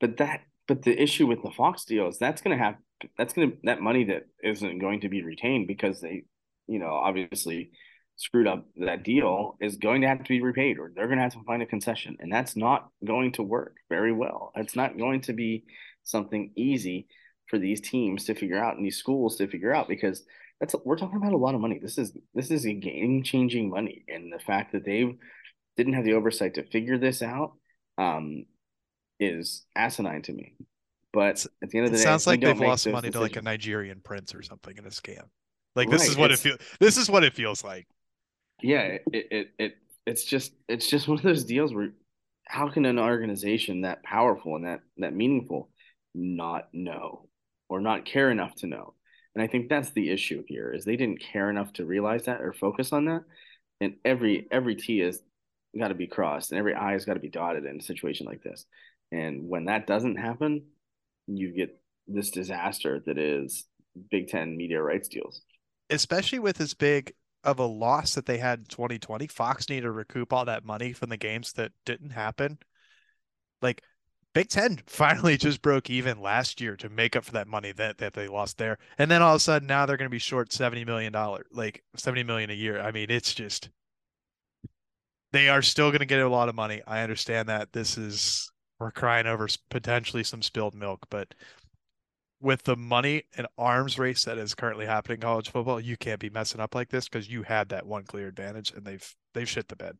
but 0.00 0.16
that 0.18 0.40
but 0.66 0.82
the 0.82 1.00
issue 1.00 1.26
with 1.26 1.42
the 1.42 1.50
fox 1.50 1.84
deal 1.84 2.08
is 2.08 2.18
that's 2.18 2.42
going 2.42 2.56
to 2.56 2.62
have 2.62 2.76
that's 3.16 3.32
to 3.34 3.52
that 3.64 3.80
money 3.80 4.04
that 4.04 4.24
isn't 4.42 4.78
going 4.78 5.00
to 5.00 5.08
be 5.08 5.22
retained 5.22 5.66
because 5.66 6.00
they 6.00 6.24
you 6.66 6.78
know 6.78 6.92
obviously 6.92 7.70
screwed 8.18 8.48
up 8.48 8.66
that 8.76 9.04
deal 9.04 9.56
is 9.60 9.76
going 9.76 10.02
to 10.02 10.08
have 10.08 10.18
to 10.18 10.28
be 10.28 10.42
repaid 10.42 10.78
or 10.78 10.90
they're 10.94 11.06
going 11.06 11.18
to 11.18 11.22
have 11.22 11.32
to 11.32 11.42
find 11.44 11.62
a 11.62 11.66
concession. 11.66 12.16
And 12.18 12.32
that's 12.32 12.56
not 12.56 12.88
going 13.04 13.32
to 13.32 13.44
work 13.44 13.76
very 13.88 14.12
well. 14.12 14.50
It's 14.56 14.74
not 14.74 14.98
going 14.98 15.20
to 15.22 15.32
be 15.32 15.64
something 16.02 16.50
easy 16.56 17.06
for 17.46 17.58
these 17.58 17.80
teams 17.80 18.24
to 18.24 18.34
figure 18.34 18.62
out 18.62 18.76
and 18.76 18.84
these 18.84 18.98
schools 18.98 19.36
to 19.36 19.46
figure 19.46 19.72
out 19.72 19.88
because 19.88 20.24
that's 20.60 20.74
we're 20.84 20.98
talking 20.98 21.16
about 21.16 21.32
a 21.32 21.38
lot 21.38 21.54
of 21.54 21.60
money. 21.60 21.78
This 21.80 21.96
is 21.96 22.12
this 22.34 22.50
is 22.50 22.66
a 22.66 22.72
game 22.72 23.22
changing 23.22 23.70
money. 23.70 24.04
And 24.08 24.32
the 24.32 24.40
fact 24.40 24.72
that 24.72 24.84
they 24.84 25.16
didn't 25.76 25.92
have 25.92 26.04
the 26.04 26.14
oversight 26.14 26.54
to 26.54 26.64
figure 26.64 26.98
this 26.98 27.22
out 27.22 27.52
um, 27.98 28.44
is 29.20 29.64
asinine 29.76 30.22
to 30.22 30.32
me 30.32 30.54
but 31.12 31.44
at 31.62 31.70
the 31.70 31.78
end 31.78 31.86
of 31.86 31.92
the 31.92 31.96
it 31.96 32.00
day 32.00 32.04
sounds 32.04 32.26
like 32.26 32.40
they've 32.40 32.58
lost 32.58 32.86
money 32.86 33.08
decisions. 33.08 33.14
to 33.14 33.20
like 33.20 33.36
a 33.36 33.42
nigerian 33.42 34.00
prince 34.00 34.34
or 34.34 34.42
something 34.42 34.76
in 34.76 34.84
a 34.86 34.90
scam 34.90 35.24
like 35.74 35.90
this 35.90 36.02
right. 36.02 36.10
is 36.10 36.16
what 36.16 36.30
it's, 36.30 36.44
it 36.44 36.48
feels 36.48 36.58
this 36.80 36.96
is 36.96 37.10
what 37.10 37.24
it 37.24 37.34
feels 37.34 37.64
like 37.64 37.86
yeah, 38.62 38.98
it, 39.12 39.28
it 39.30 39.50
it 39.58 39.76
it's 40.06 40.24
just 40.24 40.52
it's 40.68 40.88
just 40.88 41.08
one 41.08 41.18
of 41.18 41.22
those 41.22 41.44
deals 41.44 41.72
where 41.72 41.90
how 42.46 42.68
can 42.68 42.86
an 42.86 42.98
organization 42.98 43.82
that 43.82 44.02
powerful 44.02 44.56
and 44.56 44.66
that 44.66 44.80
that 44.98 45.14
meaningful 45.14 45.70
not 46.14 46.68
know 46.72 47.28
or 47.68 47.80
not 47.80 48.04
care 48.04 48.30
enough 48.30 48.54
to 48.56 48.66
know. 48.66 48.94
And 49.34 49.42
I 49.42 49.46
think 49.46 49.68
that's 49.68 49.90
the 49.90 50.10
issue 50.10 50.42
here 50.48 50.72
is 50.72 50.84
they 50.84 50.96
didn't 50.96 51.20
care 51.20 51.50
enough 51.50 51.72
to 51.74 51.84
realize 51.84 52.24
that 52.24 52.40
or 52.40 52.52
focus 52.52 52.92
on 52.92 53.04
that. 53.04 53.24
And 53.80 53.94
every 54.04 54.48
every 54.50 54.74
T 54.74 55.00
is 55.00 55.22
got 55.78 55.88
to 55.88 55.94
be 55.94 56.06
crossed 56.06 56.50
and 56.50 56.58
every 56.58 56.74
I 56.74 56.92
has 56.92 57.04
got 57.04 57.14
to 57.14 57.20
be 57.20 57.28
dotted 57.28 57.64
in 57.64 57.78
a 57.78 57.82
situation 57.82 58.26
like 58.26 58.42
this. 58.42 58.64
And 59.10 59.48
when 59.48 59.66
that 59.66 59.86
doesn't 59.86 60.16
happen, 60.16 60.64
you 61.26 61.52
get 61.52 61.80
this 62.06 62.30
disaster 62.30 63.02
that 63.06 63.18
is 63.18 63.66
Big 64.10 64.28
Ten 64.28 64.56
media 64.56 64.82
rights 64.82 65.08
deals. 65.08 65.42
Especially 65.90 66.38
with 66.38 66.60
as 66.60 66.74
big 66.74 67.12
of 67.44 67.58
a 67.58 67.66
loss 67.66 68.14
that 68.14 68.26
they 68.26 68.38
had 68.38 68.60
in 68.60 68.64
2020, 68.66 69.26
Fox 69.28 69.68
needed 69.68 69.82
to 69.82 69.90
recoup 69.90 70.32
all 70.32 70.44
that 70.44 70.64
money 70.64 70.92
from 70.92 71.08
the 71.08 71.16
games 71.16 71.52
that 71.54 71.72
didn't 71.84 72.10
happen. 72.10 72.58
Like 73.62 73.82
Big 74.34 74.48
Ten 74.48 74.80
finally 74.86 75.36
just 75.36 75.62
broke 75.62 75.90
even 75.90 76.20
last 76.20 76.60
year 76.60 76.76
to 76.76 76.88
make 76.88 77.16
up 77.16 77.24
for 77.24 77.32
that 77.32 77.48
money 77.48 77.72
that, 77.72 77.98
that 77.98 78.14
they 78.14 78.28
lost 78.28 78.58
there. 78.58 78.78
And 78.98 79.10
then 79.10 79.22
all 79.22 79.34
of 79.34 79.38
a 79.38 79.40
sudden 79.40 79.68
now 79.68 79.86
they're 79.86 79.96
going 79.96 80.10
to 80.10 80.10
be 80.10 80.18
short 80.18 80.50
$70 80.50 80.86
million, 80.86 81.14
like 81.52 81.82
70 81.96 82.24
million 82.24 82.50
a 82.50 82.54
year. 82.54 82.80
I 82.80 82.90
mean, 82.92 83.10
it's 83.10 83.34
just, 83.34 83.70
they 85.32 85.48
are 85.48 85.62
still 85.62 85.90
going 85.90 86.00
to 86.00 86.06
get 86.06 86.20
a 86.20 86.28
lot 86.28 86.48
of 86.48 86.54
money. 86.54 86.82
I 86.86 87.02
understand 87.02 87.48
that 87.48 87.72
this 87.72 87.98
is, 87.98 88.50
we're 88.78 88.90
crying 88.90 89.26
over 89.26 89.48
potentially 89.70 90.24
some 90.24 90.42
spilled 90.42 90.74
milk, 90.74 91.06
but 91.10 91.34
with 92.40 92.62
the 92.62 92.76
money 92.76 93.24
and 93.36 93.46
arms 93.56 93.98
race 93.98 94.24
that 94.24 94.38
is 94.38 94.54
currently 94.54 94.86
happening 94.86 95.16
in 95.16 95.22
college 95.22 95.50
football, 95.50 95.80
you 95.80 95.96
can't 95.96 96.20
be 96.20 96.30
messing 96.30 96.60
up 96.60 96.74
like 96.74 96.88
this 96.88 97.08
because 97.08 97.28
you 97.28 97.42
had 97.42 97.68
that 97.70 97.86
one 97.86 98.04
clear 98.04 98.28
advantage 98.28 98.72
and 98.72 98.84
they've 98.84 99.14
they've 99.34 99.48
shit 99.48 99.68
the 99.68 99.76
bed. 99.76 99.96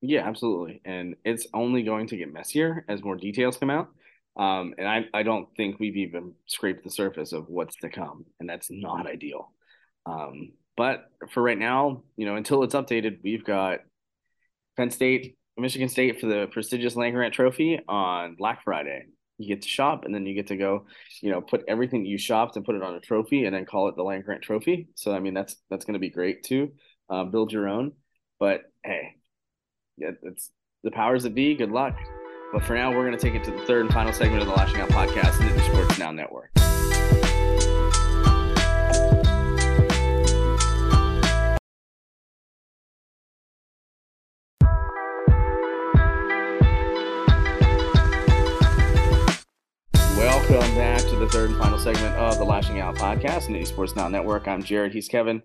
Yeah, 0.00 0.26
absolutely. 0.26 0.80
And 0.84 1.16
it's 1.24 1.46
only 1.52 1.82
going 1.82 2.06
to 2.08 2.16
get 2.16 2.32
messier 2.32 2.84
as 2.88 3.02
more 3.02 3.16
details 3.16 3.56
come 3.56 3.70
out. 3.70 3.88
Um, 4.36 4.74
and 4.76 4.86
I, 4.86 5.06
I 5.14 5.22
don't 5.22 5.48
think 5.56 5.80
we've 5.80 5.96
even 5.96 6.34
scraped 6.46 6.84
the 6.84 6.90
surface 6.90 7.32
of 7.32 7.48
what's 7.48 7.76
to 7.76 7.88
come, 7.88 8.26
and 8.38 8.48
that's 8.48 8.68
not 8.70 9.06
ideal. 9.06 9.50
Um, 10.04 10.52
but 10.76 11.10
for 11.30 11.42
right 11.42 11.58
now, 11.58 12.02
you 12.16 12.26
know, 12.26 12.36
until 12.36 12.62
it's 12.62 12.74
updated, 12.74 13.20
we've 13.24 13.44
got 13.44 13.80
Penn 14.76 14.90
State, 14.90 15.38
Michigan 15.58 15.88
State 15.88 16.20
for 16.20 16.26
the 16.26 16.48
prestigious 16.52 16.96
Land 16.96 17.14
Grant 17.14 17.34
Trophy 17.34 17.80
on 17.88 18.34
Black 18.34 18.62
Friday. 18.62 19.06
You 19.38 19.48
get 19.48 19.62
to 19.62 19.68
shop 19.68 20.04
and 20.04 20.14
then 20.14 20.24
you 20.24 20.34
get 20.34 20.46
to 20.46 20.56
go 20.56 20.86
you 21.20 21.30
know 21.30 21.40
put 21.40 21.64
everything 21.68 22.06
you 22.06 22.16
shopped 22.16 22.56
and 22.56 22.64
put 22.64 22.74
it 22.74 22.82
on 22.82 22.94
a 22.94 23.00
trophy 23.00 23.44
and 23.44 23.54
then 23.54 23.66
call 23.66 23.88
it 23.88 23.96
the 23.96 24.02
land 24.02 24.24
grant 24.24 24.42
trophy. 24.42 24.88
So 24.94 25.14
i 25.14 25.20
mean 25.20 25.34
that's 25.34 25.56
that's 25.70 25.84
going 25.84 25.94
to 25.94 26.00
be 26.00 26.10
great 26.10 26.42
too. 26.42 26.72
Uh, 27.10 27.24
build 27.24 27.52
your 27.52 27.68
own. 27.68 27.92
But 28.40 28.62
hey 28.84 29.16
yeah 29.98 30.12
it's 30.22 30.50
the 30.84 30.90
powers 30.90 31.24
that 31.24 31.34
be 31.34 31.54
good 31.54 31.72
luck. 31.72 31.98
But 32.52 32.64
for 32.64 32.74
now 32.74 32.90
we're 32.90 33.06
going 33.06 33.18
to 33.18 33.22
take 33.22 33.34
it 33.34 33.44
to 33.44 33.50
the 33.50 33.66
third 33.66 33.84
and 33.84 33.92
final 33.92 34.12
segment 34.12 34.42
of 34.42 34.48
the 34.48 34.54
lasching 34.54 34.80
out 34.80 34.88
podcast 34.90 35.38
the 35.38 35.62
sports 35.62 35.98
now 35.98 36.12
network 36.12 36.50
Welcome 50.48 50.76
back 50.76 51.00
to 51.00 51.16
the 51.16 51.28
third 51.28 51.50
and 51.50 51.58
final 51.58 51.76
segment 51.76 52.14
of 52.14 52.38
the 52.38 52.44
Lasching 52.44 52.80
Out 52.80 52.94
podcast, 52.94 53.48
Nittany 53.48 53.66
Sports 53.66 53.96
Now 53.96 54.06
Network. 54.06 54.46
I'm 54.46 54.62
Jarrod. 54.62 54.92
He's 54.92 55.08
Kevin. 55.08 55.42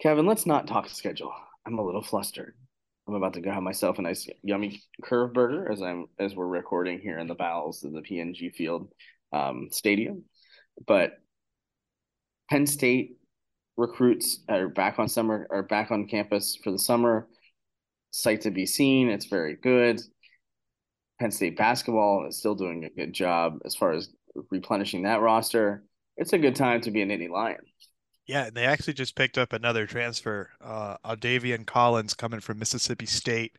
Kevin, 0.00 0.26
let's 0.26 0.44
not 0.44 0.66
talk 0.66 0.88
schedule. 0.88 1.32
I'm 1.64 1.78
a 1.78 1.86
little 1.86 2.02
flustered. 2.02 2.56
I'm 3.06 3.14
about 3.14 3.34
to 3.34 3.40
go 3.40 3.52
have 3.52 3.62
myself 3.62 4.00
a 4.00 4.02
nice 4.02 4.28
yummy 4.42 4.82
curve 5.04 5.32
burger 5.32 5.70
as 5.70 5.82
I'm 5.82 6.06
as 6.18 6.34
we're 6.34 6.48
recording 6.48 6.98
here 6.98 7.20
in 7.20 7.28
the 7.28 7.36
bowels 7.36 7.84
of 7.84 7.92
the 7.92 8.00
PNG 8.00 8.52
Field 8.52 8.88
um, 9.32 9.68
Stadium. 9.70 10.24
But 10.84 11.12
Penn 12.50 12.66
State 12.66 13.18
recruits 13.76 14.40
are 14.48 14.66
back 14.66 14.98
on 14.98 15.08
summer 15.08 15.46
are 15.48 15.62
back 15.62 15.92
on 15.92 16.08
campus 16.08 16.58
for 16.64 16.72
the 16.72 16.78
summer. 16.78 17.28
Sight 18.10 18.40
to 18.40 18.50
be 18.50 18.66
seen. 18.66 19.10
It's 19.10 19.26
very 19.26 19.54
good. 19.54 20.00
Penn 21.22 21.30
State 21.30 21.56
basketball 21.56 22.26
is 22.26 22.36
still 22.36 22.56
doing 22.56 22.84
a 22.84 22.90
good 22.90 23.12
job 23.12 23.60
as 23.64 23.76
far 23.76 23.92
as 23.92 24.08
replenishing 24.50 25.04
that 25.04 25.20
roster. 25.20 25.84
It's 26.16 26.32
a 26.32 26.38
good 26.38 26.56
time 26.56 26.80
to 26.80 26.90
be 26.90 27.00
an 27.00 27.10
Nittany 27.10 27.30
Lion. 27.30 27.60
Yeah, 28.26 28.46
and 28.46 28.56
they 28.56 28.64
actually 28.64 28.94
just 28.94 29.14
picked 29.14 29.38
up 29.38 29.52
another 29.52 29.86
transfer, 29.86 30.50
uh, 30.60 30.96
Audavion 31.06 31.64
Collins 31.64 32.14
coming 32.14 32.40
from 32.40 32.58
Mississippi 32.58 33.06
State 33.06 33.56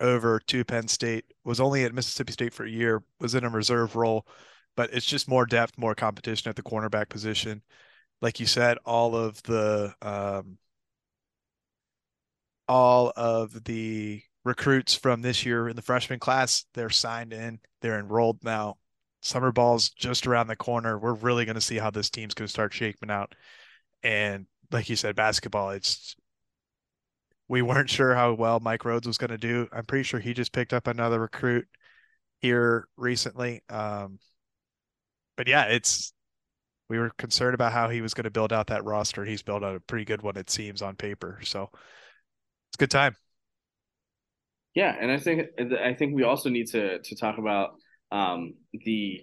over 0.00 0.40
to 0.48 0.64
Penn 0.64 0.88
State. 0.88 1.26
Was 1.44 1.60
only 1.60 1.84
at 1.84 1.94
Mississippi 1.94 2.32
State 2.32 2.52
for 2.52 2.64
a 2.64 2.70
year, 2.70 3.04
was 3.20 3.36
in 3.36 3.44
a 3.44 3.48
reserve 3.48 3.94
role, 3.94 4.26
but 4.76 4.92
it's 4.92 5.06
just 5.06 5.28
more 5.28 5.46
depth, 5.46 5.78
more 5.78 5.94
competition 5.94 6.48
at 6.48 6.56
the 6.56 6.62
cornerback 6.64 7.08
position. 7.08 7.62
Like 8.20 8.40
you 8.40 8.46
said, 8.46 8.78
all 8.84 9.14
of 9.14 9.40
the 9.44 9.94
um, 10.02 10.58
all 12.66 13.12
of 13.14 13.62
the 13.62 14.22
recruits 14.44 14.94
from 14.94 15.22
this 15.22 15.44
year 15.44 15.68
in 15.68 15.76
the 15.76 15.82
freshman 15.82 16.18
class. 16.18 16.64
They're 16.74 16.90
signed 16.90 17.32
in, 17.32 17.60
they're 17.80 17.98
enrolled 17.98 18.42
now. 18.42 18.76
Summer 19.22 19.52
ball's 19.52 19.90
just 19.90 20.26
around 20.26 20.46
the 20.46 20.56
corner. 20.56 20.98
We're 20.98 21.12
really 21.12 21.44
going 21.44 21.56
to 21.56 21.60
see 21.60 21.76
how 21.76 21.90
this 21.90 22.08
team's 22.08 22.34
going 22.34 22.46
to 22.46 22.52
start 22.52 22.72
shaping 22.72 23.10
out. 23.10 23.34
And 24.02 24.46
like 24.70 24.88
you 24.88 24.96
said, 24.96 25.14
basketball, 25.14 25.70
it's 25.70 26.16
we 27.48 27.62
weren't 27.62 27.90
sure 27.90 28.14
how 28.14 28.32
well 28.32 28.60
Mike 28.60 28.82
Rhoades 28.82 29.06
was 29.06 29.18
going 29.18 29.30
to 29.30 29.38
do. 29.38 29.68
I'm 29.72 29.84
pretty 29.84 30.04
sure 30.04 30.20
he 30.20 30.32
just 30.32 30.52
picked 30.52 30.72
up 30.72 30.86
another 30.86 31.20
recruit 31.20 31.66
here 32.38 32.86
recently. 32.96 33.62
Um, 33.68 34.20
but 35.36 35.48
yeah, 35.48 35.64
it's 35.64 36.12
we 36.88 36.98
were 36.98 37.10
concerned 37.18 37.54
about 37.54 37.72
how 37.72 37.88
he 37.88 38.00
was 38.00 38.14
going 38.14 38.24
to 38.24 38.30
build 38.30 38.52
out 38.52 38.68
that 38.68 38.84
roster. 38.84 39.24
He's 39.24 39.42
built 39.42 39.62
out 39.62 39.76
a 39.76 39.80
pretty 39.80 40.04
good 40.04 40.22
one, 40.22 40.36
it 40.36 40.48
seems, 40.48 40.80
on 40.80 40.96
paper. 40.96 41.40
So 41.42 41.70
it's 41.72 42.76
a 42.76 42.78
good 42.78 42.90
time. 42.90 43.16
Yeah, 44.74 44.94
and 44.98 45.10
I 45.10 45.18
think 45.18 45.48
I 45.58 45.94
think 45.94 46.14
we 46.14 46.22
also 46.22 46.48
need 46.48 46.68
to 46.68 47.00
to 47.00 47.16
talk 47.16 47.38
about 47.38 47.70
um, 48.12 48.54
the 48.72 49.22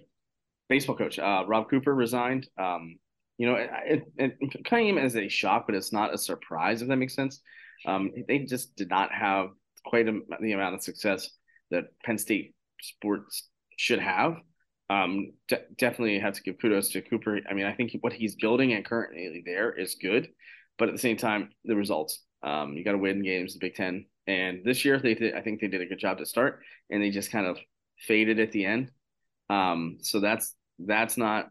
baseball 0.68 0.96
coach 0.96 1.18
uh, 1.18 1.44
Rob 1.46 1.70
Cooper 1.70 1.94
resigned. 1.94 2.48
Um, 2.58 2.96
you 3.38 3.46
know, 3.46 3.54
it, 3.54 4.02
it, 4.16 4.36
it 4.40 4.64
kind 4.64 4.98
of 4.98 5.04
as 5.04 5.16
a 5.16 5.28
shock, 5.28 5.66
but 5.66 5.74
it's 5.76 5.92
not 5.92 6.12
a 6.12 6.18
surprise 6.18 6.82
if 6.82 6.88
that 6.88 6.96
makes 6.96 7.14
sense. 7.14 7.40
Um, 7.86 8.10
they 8.26 8.40
just 8.40 8.74
did 8.76 8.90
not 8.90 9.12
have 9.12 9.50
quite 9.84 10.08
a, 10.08 10.20
the 10.40 10.52
amount 10.52 10.74
of 10.74 10.82
success 10.82 11.30
that 11.70 11.84
Penn 12.04 12.18
State 12.18 12.54
sports 12.80 13.48
should 13.76 14.00
have. 14.00 14.36
Um, 14.90 15.32
de- 15.48 15.62
definitely 15.76 16.18
have 16.18 16.34
to 16.34 16.42
give 16.42 16.58
kudos 16.60 16.90
to 16.90 17.02
Cooper. 17.02 17.40
I 17.48 17.54
mean, 17.54 17.66
I 17.66 17.74
think 17.74 17.92
what 18.00 18.12
he's 18.12 18.36
building 18.36 18.72
and 18.72 18.84
currently 18.84 19.42
there 19.46 19.72
is 19.72 19.96
good, 20.00 20.28
but 20.78 20.88
at 20.88 20.94
the 20.94 21.00
same 21.00 21.16
time, 21.16 21.50
the 21.64 21.76
results. 21.76 22.24
Um, 22.42 22.74
you 22.74 22.84
got 22.84 22.92
to 22.92 22.98
win 22.98 23.22
games. 23.22 23.54
The 23.54 23.60
Big 23.60 23.74
Ten 23.74 24.06
and 24.28 24.60
this 24.62 24.84
year, 24.84 25.00
they 25.00 25.14
did, 25.14 25.34
I 25.34 25.40
think 25.40 25.60
they 25.60 25.68
did 25.68 25.80
a 25.80 25.86
good 25.86 25.98
job 25.98 26.18
to 26.18 26.26
start, 26.26 26.60
and 26.90 27.02
they 27.02 27.10
just 27.10 27.32
kind 27.32 27.46
of 27.46 27.58
faded 27.98 28.38
at 28.38 28.52
the 28.52 28.66
end. 28.66 28.90
Um, 29.48 29.98
so 30.02 30.20
that's 30.20 30.54
that's 30.78 31.16
not 31.16 31.48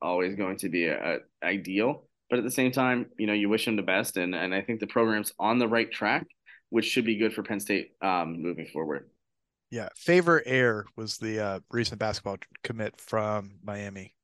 always 0.00 0.36
going 0.36 0.56
to 0.58 0.68
be 0.68 0.86
a, 0.86 1.16
a 1.16 1.18
ideal, 1.44 2.06
but 2.30 2.38
at 2.38 2.44
the 2.44 2.50
same 2.50 2.70
time, 2.70 3.06
you 3.18 3.26
know, 3.26 3.32
you 3.32 3.48
wish 3.48 3.64
them 3.64 3.74
the 3.74 3.82
best, 3.82 4.16
and 4.16 4.34
and 4.34 4.54
I 4.54 4.62
think 4.62 4.78
the 4.78 4.86
program's 4.86 5.32
on 5.40 5.58
the 5.58 5.66
right 5.66 5.90
track, 5.90 6.24
which 6.70 6.86
should 6.86 7.04
be 7.04 7.16
good 7.16 7.34
for 7.34 7.42
Penn 7.42 7.58
State 7.58 7.90
um, 8.00 8.40
moving 8.40 8.66
forward. 8.66 9.10
Yeah, 9.70 9.88
Favour 9.96 10.42
Aire 10.46 10.84
was 10.96 11.18
the 11.18 11.40
uh, 11.40 11.60
recent 11.70 11.98
basketball 11.98 12.38
commit 12.62 13.00
from 13.00 13.58
Miami. 13.62 14.14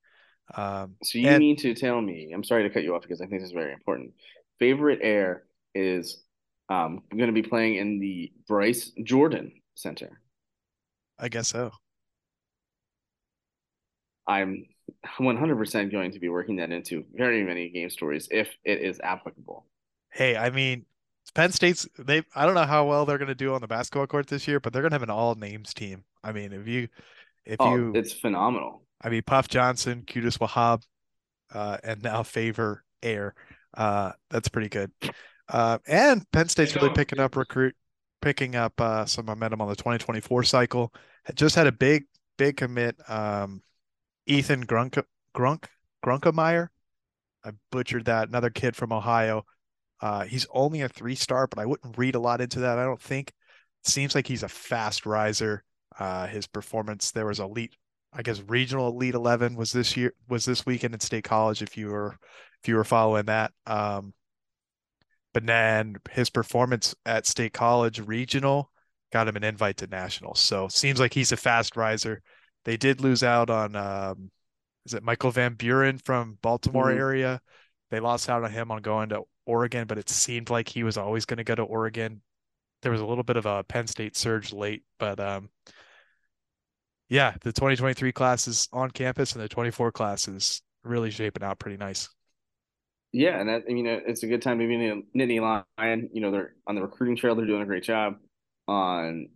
Um, 0.54 0.94
so 1.02 1.18
you 1.18 1.28
and- 1.28 1.40
mean 1.40 1.56
to 1.56 1.74
tell 1.74 2.00
me? 2.00 2.30
I'm 2.32 2.44
sorry 2.44 2.62
to 2.62 2.70
cut 2.70 2.84
you 2.84 2.94
off 2.94 3.02
because 3.02 3.20
I 3.20 3.26
think 3.26 3.40
this 3.42 3.48
is 3.48 3.52
very 3.52 3.72
important. 3.72 4.12
Favorite 4.60 5.00
Air 5.02 5.44
is 5.74 6.22
um, 6.68 7.02
I'm 7.10 7.18
going 7.18 7.32
to 7.32 7.42
be 7.42 7.46
playing 7.46 7.76
in 7.76 8.00
the 8.00 8.32
Bryce 8.48 8.92
Jordan 9.02 9.52
Center. 9.74 10.20
I 11.18 11.28
guess 11.28 11.48
so. 11.48 11.70
I'm 14.26 14.66
100% 15.20 15.92
going 15.92 16.12
to 16.12 16.18
be 16.18 16.28
working 16.28 16.56
that 16.56 16.72
into 16.72 17.04
very 17.14 17.44
many 17.44 17.68
game 17.70 17.90
stories 17.90 18.28
if 18.30 18.50
it 18.64 18.80
is 18.80 19.00
applicable. 19.00 19.66
Hey, 20.10 20.36
I 20.36 20.50
mean, 20.50 20.84
Penn 21.34 21.52
State's 21.52 21.86
they 21.98 22.22
I 22.34 22.46
don't 22.46 22.54
know 22.54 22.64
how 22.64 22.86
well 22.86 23.04
they're 23.04 23.18
going 23.18 23.28
to 23.28 23.34
do 23.34 23.52
on 23.54 23.60
the 23.60 23.66
basketball 23.66 24.06
court 24.06 24.26
this 24.26 24.48
year, 24.48 24.60
but 24.60 24.72
they're 24.72 24.82
going 24.82 24.90
to 24.90 24.94
have 24.94 25.02
an 25.02 25.10
all 25.10 25.34
names 25.34 25.74
team. 25.74 26.04
I 26.22 26.32
mean, 26.32 26.52
if 26.52 26.66
you 26.66 26.88
if 27.44 27.56
oh, 27.60 27.74
you 27.74 27.92
it's 27.94 28.12
phenomenal. 28.12 28.82
I 29.02 29.10
mean, 29.10 29.22
Puff 29.22 29.48
Johnson, 29.48 30.04
Qudus 30.06 30.38
Wahab, 30.38 30.82
uh, 31.52 31.78
and 31.84 32.02
now 32.02 32.22
Favour 32.22 32.84
Aire. 33.02 33.34
Uh, 33.76 34.12
that's 34.30 34.48
pretty 34.48 34.68
good. 34.68 34.90
Uh, 35.48 35.78
and 35.86 36.30
Penn 36.32 36.48
State's 36.48 36.74
really 36.74 36.90
picking 36.90 37.20
up 37.20 37.36
recruit, 37.36 37.74
picking 38.20 38.56
up 38.56 38.80
uh, 38.80 39.04
some 39.06 39.26
momentum 39.26 39.60
on 39.60 39.68
the 39.68 39.76
2024 39.76 40.42
cycle. 40.42 40.92
Just 41.34 41.54
had 41.54 41.66
a 41.66 41.72
big, 41.72 42.04
big 42.36 42.56
commit. 42.56 42.96
Um, 43.08 43.62
Ethan 44.26 44.66
Grunk, 44.66 45.02
Grunk, 45.34 45.66
Grunkemeyer. 46.04 46.68
I 47.44 47.50
butchered 47.70 48.06
that. 48.06 48.28
Another 48.28 48.50
kid 48.50 48.74
from 48.74 48.92
Ohio. 48.92 49.44
Uh, 50.00 50.24
he's 50.24 50.46
only 50.50 50.82
a 50.82 50.88
three 50.88 51.14
star, 51.14 51.46
but 51.46 51.58
I 51.58 51.66
wouldn't 51.66 51.96
read 51.96 52.16
a 52.16 52.20
lot 52.20 52.40
into 52.40 52.60
that. 52.60 52.78
I 52.78 52.84
don't 52.84 53.00
think. 53.00 53.28
It 53.84 53.90
seems 53.90 54.14
like 54.14 54.26
he's 54.26 54.42
a 54.42 54.48
fast 54.48 55.06
riser. 55.06 55.62
Uh, 55.98 56.26
his 56.26 56.46
performance 56.46 57.12
there 57.12 57.24
was 57.24 57.40
elite 57.40 57.74
I 58.16 58.22
guess 58.22 58.40
regional 58.48 58.88
Elite 58.88 59.14
Eleven 59.14 59.54
was 59.56 59.72
this 59.72 59.96
year 59.96 60.14
was 60.28 60.44
this 60.44 60.64
weekend 60.64 60.94
at 60.94 61.02
State 61.02 61.24
College. 61.24 61.60
If 61.62 61.76
you 61.76 61.88
were 61.88 62.16
if 62.62 62.68
you 62.68 62.76
were 62.76 62.84
following 62.84 63.26
that, 63.26 63.52
um, 63.66 64.14
but 65.36 65.44
then 65.44 65.96
his 66.12 66.30
performance 66.30 66.94
at 67.04 67.26
State 67.26 67.52
College 67.52 68.00
regional 68.00 68.72
got 69.12 69.28
him 69.28 69.36
an 69.36 69.44
invite 69.44 69.76
to 69.76 69.86
nationals. 69.86 70.40
So 70.40 70.66
seems 70.68 70.98
like 70.98 71.12
he's 71.12 71.30
a 71.30 71.36
fast 71.36 71.76
riser. 71.76 72.22
They 72.64 72.78
did 72.78 73.02
lose 73.02 73.22
out 73.22 73.50
on 73.50 73.76
um, 73.76 74.30
is 74.86 74.94
it 74.94 75.02
Michael 75.02 75.30
Van 75.30 75.52
Buren 75.52 75.98
from 75.98 76.38
Baltimore 76.40 76.86
mm-hmm. 76.86 76.98
area? 76.98 77.42
They 77.90 78.00
lost 78.00 78.30
out 78.30 78.44
on 78.44 78.50
him 78.50 78.70
on 78.70 78.80
going 78.80 79.10
to 79.10 79.24
Oregon, 79.44 79.86
but 79.86 79.98
it 79.98 80.08
seemed 80.08 80.48
like 80.48 80.70
he 80.70 80.84
was 80.84 80.96
always 80.96 81.26
going 81.26 81.36
to 81.36 81.44
go 81.44 81.54
to 81.54 81.64
Oregon. 81.64 82.22
There 82.80 82.92
was 82.92 83.02
a 83.02 83.06
little 83.06 83.22
bit 83.22 83.36
of 83.36 83.44
a 83.44 83.62
Penn 83.62 83.88
State 83.88 84.16
surge 84.16 84.54
late, 84.54 84.84
but 84.98 85.20
um, 85.20 85.50
yeah, 87.10 87.32
the 87.42 87.52
2023 87.52 88.10
class 88.12 88.48
is 88.48 88.70
on 88.72 88.90
campus 88.90 89.34
and 89.34 89.44
the 89.44 89.50
24 89.50 89.92
class 89.92 90.28
is 90.28 90.62
really 90.82 91.10
shaping 91.10 91.42
out 91.42 91.58
pretty 91.58 91.76
nice. 91.76 92.08
Yeah, 93.12 93.38
and 93.40 93.48
that, 93.48 93.62
I 93.68 93.72
mean, 93.72 93.86
it's 93.86 94.22
a 94.22 94.26
good 94.26 94.42
time 94.42 94.58
to 94.58 94.66
be 94.66 94.74
in 94.74 95.04
Nittany 95.16 95.40
Lion. 95.78 96.10
You 96.12 96.20
know, 96.20 96.30
they're 96.30 96.54
on 96.66 96.74
the 96.74 96.82
recruiting 96.82 97.16
trail. 97.16 97.34
They're 97.34 97.46
doing 97.46 97.62
a 97.62 97.66
great 97.66 97.84
job 97.84 98.16
on, 98.68 99.28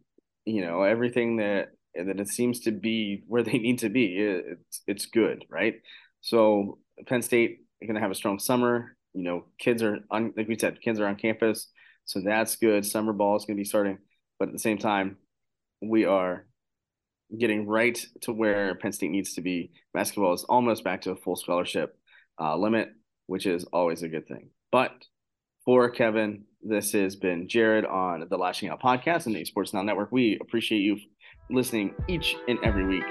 you 0.44 0.64
know, 0.64 0.82
everything 0.82 1.36
that 1.36 1.70
that 1.94 2.20
it 2.20 2.28
seems 2.28 2.60
to 2.60 2.72
be 2.72 3.22
where 3.26 3.42
they 3.42 3.58
need 3.58 3.78
to 3.80 3.88
be. 3.88 4.16
It's 4.18 4.82
it's 4.86 5.06
good, 5.06 5.44
right? 5.48 5.76
So 6.20 6.78
Penn 7.06 7.22
State 7.22 7.60
going 7.82 7.94
to 7.94 8.00
have 8.00 8.10
a 8.10 8.14
strong 8.14 8.38
summer. 8.38 8.96
You 9.14 9.22
know, 9.24 9.44
kids 9.58 9.82
are 9.82 10.00
on, 10.10 10.34
like 10.36 10.46
we 10.46 10.58
said, 10.58 10.80
kids 10.82 11.00
are 11.00 11.06
on 11.06 11.16
campus, 11.16 11.68
so 12.04 12.20
that's 12.20 12.56
good. 12.56 12.84
Summer 12.84 13.12
ball 13.12 13.36
is 13.36 13.44
going 13.44 13.56
to 13.56 13.60
be 13.60 13.64
starting, 13.64 13.98
but 14.38 14.48
at 14.48 14.52
the 14.52 14.58
same 14.60 14.78
time, 14.78 15.16
we 15.82 16.04
are 16.04 16.46
getting 17.36 17.66
right 17.66 18.04
to 18.22 18.32
where 18.32 18.74
Penn 18.74 18.92
State 18.92 19.10
needs 19.10 19.34
to 19.34 19.40
be. 19.40 19.70
Basketball 19.94 20.34
is 20.34 20.44
almost 20.44 20.82
back 20.84 21.02
to 21.02 21.12
a 21.12 21.16
full 21.16 21.36
scholarship 21.36 21.96
uh, 22.40 22.56
limit, 22.56 22.90
which 23.30 23.46
is 23.46 23.64
always 23.72 24.02
a 24.02 24.08
good 24.08 24.26
thing. 24.26 24.50
But 24.72 24.90
for 25.64 25.88
Kevin, 25.88 26.46
this 26.62 26.90
has 26.92 27.14
been 27.14 27.46
Jarrod 27.46 27.88
on 27.88 28.26
the 28.28 28.36
Lasching 28.36 28.68
Out 28.68 28.82
podcast 28.82 29.26
and 29.26 29.36
the 29.36 29.44
Sports 29.44 29.72
Now 29.72 29.82
Network. 29.82 30.10
We 30.10 30.36
appreciate 30.40 30.80
you 30.80 30.98
listening 31.48 31.94
each 32.08 32.34
and 32.48 32.58
every 32.64 32.84
week 32.84 33.04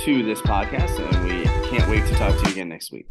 to 0.00 0.22
this 0.22 0.40
podcast, 0.40 0.98
and 0.98 1.24
we 1.28 1.44
can't 1.68 1.90
wait 1.90 2.06
to 2.06 2.14
talk 2.14 2.34
to 2.38 2.46
you 2.46 2.52
again 2.52 2.70
next 2.70 2.90
week. 2.90 3.06